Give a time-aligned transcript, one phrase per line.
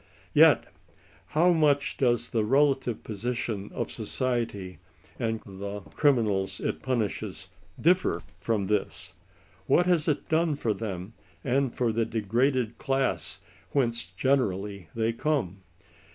[0.33, 0.65] Yet
[1.27, 4.79] how much does the relative position of society
[5.19, 9.13] and the criminals it punishes differ from this?
[9.67, 13.41] What has it done for them, and for the degraded class
[13.73, 15.61] whence generally they come